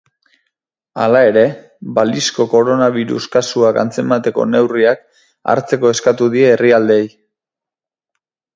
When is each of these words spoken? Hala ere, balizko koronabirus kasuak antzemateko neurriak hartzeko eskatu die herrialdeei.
Hala 1.01 1.19
ere, 1.31 1.43
balizko 1.99 2.45
koronabirus 2.53 3.21
kasuak 3.37 3.79
antzemateko 3.83 4.47
neurriak 4.55 5.05
hartzeko 5.55 5.93
eskatu 5.97 6.31
die 6.39 6.49
herrialdeei. 6.57 7.05